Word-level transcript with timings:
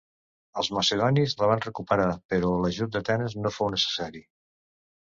Els 0.61 0.71
macedonis 0.77 1.35
la 1.43 1.51
van 1.53 1.61
recuperar 1.67 2.09
però 2.33 2.51
l'ajut 2.65 2.99
d'Atenes 2.99 3.39
no 3.45 3.57
fou 3.61 3.73
necessari. 3.79 4.29